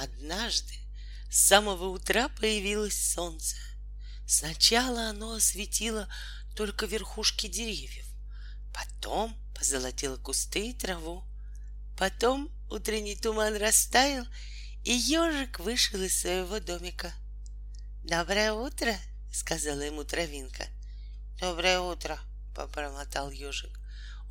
[0.00, 0.72] Однажды
[1.30, 3.56] с самого утра появилось солнце.
[4.26, 6.08] Сначала оно осветило
[6.56, 8.06] только верхушки деревьев,
[8.72, 11.22] потом позолотило кусты и траву,
[11.98, 14.24] потом утренний туман растаял,
[14.84, 17.12] и ежик вышел из своего домика.
[18.02, 18.96] «Доброе утро!»—
[19.34, 20.66] сказала ему травинка.
[21.38, 22.18] «Доброе утро!»—
[22.56, 23.78] попромотал ежик.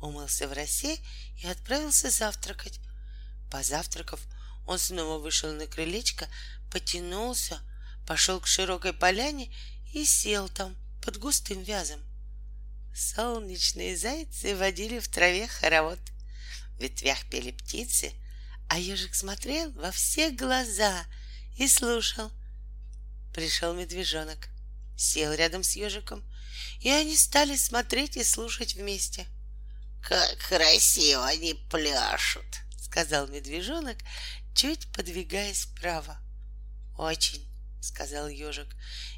[0.00, 0.98] Умылся в росе
[1.36, 2.80] и отправился завтракать.
[3.52, 4.20] Позавтракав,
[4.66, 6.28] он снова вышел на крылечко,
[6.70, 7.60] потянулся,
[8.06, 9.54] пошел к широкой поляне
[9.92, 12.00] и сел там под густым вязом.
[12.94, 15.98] Солнечные зайцы водили в траве хоровод.
[16.76, 18.12] В ветвях пели птицы,
[18.68, 21.04] а ежик смотрел во все глаза
[21.56, 22.30] и слушал.
[23.34, 24.48] Пришел медвежонок,
[24.96, 26.24] сел рядом с ежиком,
[26.80, 29.26] и они стали смотреть и слушать вместе.
[30.02, 32.46] «Как красиво они пляшут!»—
[32.90, 33.98] сказал медвежонок,
[34.52, 36.18] чуть подвигаясь вправо.
[36.98, 37.46] «Очень!»—
[37.80, 38.66] сказал ежик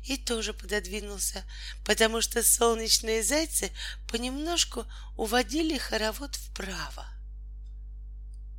[0.05, 1.43] и тоже пододвинулся,
[1.87, 3.73] потому что солнечные зайцы
[4.09, 4.85] понемножку
[5.17, 7.07] уводили хоровод вправо.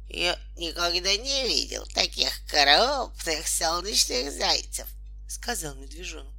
[0.09, 4.87] Я никогда не видел таких крупных солнечных зайцев,
[5.29, 6.33] сказал медвежонок.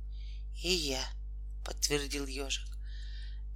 [0.63, 1.05] И я,
[1.65, 2.69] подтвердил ежик.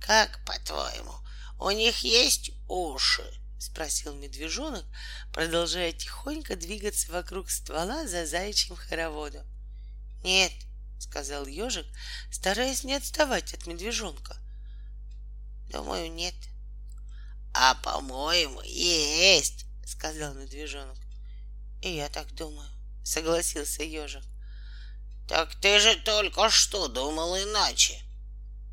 [0.01, 1.15] Как по-твоему,
[1.59, 3.25] у них есть уши?
[3.59, 4.85] Спросил медвежонок,
[5.33, 9.47] продолжая тихонько двигаться вокруг ствола за заячьим хороводом.
[10.23, 10.53] Нет,
[10.99, 11.87] сказал ежик,
[12.31, 14.37] стараясь не отставать от медвежонка.
[15.69, 16.35] Думаю, нет.
[17.55, 20.99] А по-моему, есть, сказал медвежонок.
[21.83, 22.69] И я так думаю,
[23.05, 24.25] согласился ежик.
[25.29, 28.03] Так ты же только что думал иначе.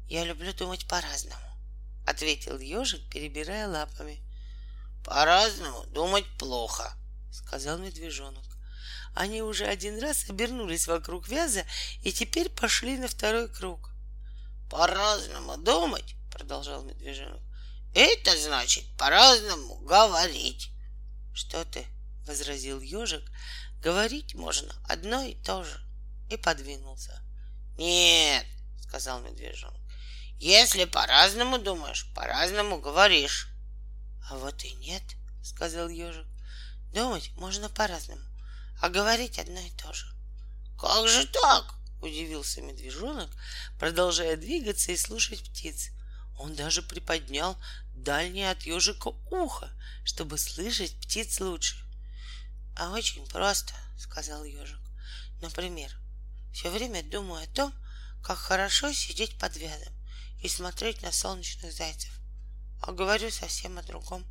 [0.08, 1.42] Я люблю думать по-разному,
[2.06, 4.25] ответил ежик, перебирая лапами.
[5.06, 6.92] По-разному думать плохо,
[7.32, 8.44] сказал медвежонок.
[9.14, 11.64] Они уже один раз обернулись вокруг вяза
[12.02, 13.92] и теперь пошли на второй круг.
[14.70, 17.40] По-разному думать, продолжал медвежонок.
[17.94, 20.72] Это значит по-разному говорить.
[21.36, 21.86] Что ты,
[22.26, 23.24] возразил ежик,
[23.82, 25.80] говорить можно одно и то же.
[26.32, 27.22] И подвинулся.
[27.78, 28.46] Нет,
[28.82, 29.80] сказал медвежонок.
[30.40, 33.55] Если по-разному думаешь, по-разному говоришь.
[34.28, 35.04] А вот и нет,
[35.44, 36.26] сказал ежик.
[36.94, 38.24] Думать можно по-разному,
[38.82, 40.08] а говорить одно и то же.
[40.80, 41.76] Как же так?
[42.02, 43.30] Удивился медвежонок,
[43.80, 45.90] продолжая двигаться и слушать птиц.
[46.38, 47.58] Он даже приподнял
[47.94, 49.70] дальнее от ежика ухо,
[50.04, 51.76] чтобы слышать птиц лучше.
[52.76, 54.80] А очень просто, сказал ежик.
[55.42, 55.92] Например,
[56.52, 57.74] все время думаю о том,
[58.24, 59.94] как хорошо сидеть под вязом
[60.42, 62.12] и смотреть на солнечных зайцев
[62.86, 64.24] а говорю совсем о другом.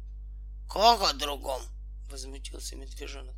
[0.70, 1.60] Как о другом?
[2.08, 3.34] Возмутился медвежонок.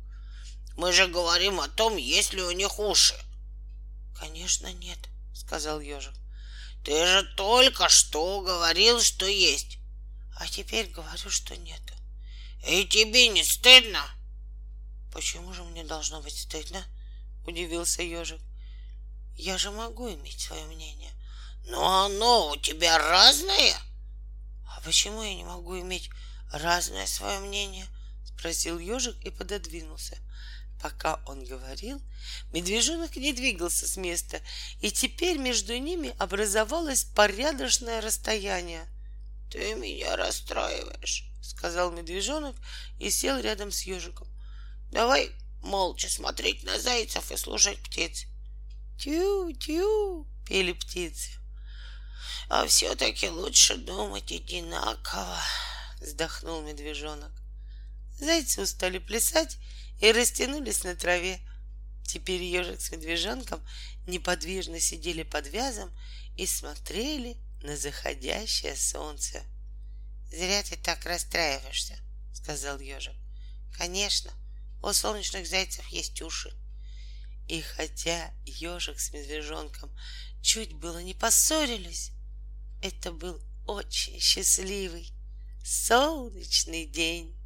[0.75, 3.15] Мы же говорим о том, есть ли у них уши.
[4.19, 4.99] Конечно, нет,
[5.33, 6.13] сказал ежик.
[6.85, 9.79] Ты же только что говорил, что есть.
[10.39, 11.95] А теперь говорю, что нету.
[12.67, 14.03] И тебе не стыдно?
[15.11, 16.85] Почему же мне должно быть стыдно?
[17.47, 18.41] Удивился ежик.
[19.35, 21.11] Я же могу иметь свое мнение.
[21.65, 23.75] Но оно у тебя разное.
[24.87, 26.09] Почему я не могу иметь
[26.49, 27.85] разное свое мнение?
[28.23, 30.17] Спросил ежик и пододвинулся.
[30.81, 32.01] Пока он говорил,
[32.53, 34.39] медвежонок не двигался с места,
[34.79, 38.87] и теперь между ними образовалось порядочное расстояние.
[39.51, 42.55] Ты меня расстраиваешь, сказал медвежонок
[42.97, 44.29] и сел рядом с ежиком.
[44.89, 45.31] Давай
[45.63, 48.23] молча смотреть на зайцев и слушать птиц.
[48.97, 51.36] Тю-тю, пели птицы.
[52.49, 55.39] А все-таки лучше думать одинаково,
[55.99, 57.31] вздохнул медвежонок.
[58.19, 59.57] Зайцы устали плясать
[59.99, 61.39] и растянулись на траве.
[62.05, 63.61] Теперь ежик с медвежонком
[64.07, 65.91] неподвижно сидели под вязом
[66.35, 69.43] и смотрели на заходящее солнце.
[70.29, 71.97] Зря ты так расстраиваешься,
[72.33, 73.15] сказал ежик.
[73.77, 74.31] Конечно,
[74.81, 76.53] у солнечных зайцев есть уши.
[77.47, 79.95] И хотя ежик с медвежонком
[80.41, 82.11] чуть было не поссорились,
[82.81, 85.11] это был очень счастливый
[85.63, 87.36] солнечный день.